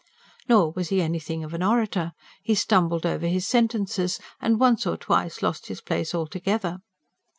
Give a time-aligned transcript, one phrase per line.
[0.49, 4.97] Nor was he anything of an orator: he stumbled over his sentences, and once or
[4.97, 6.79] twice lost his place altogether.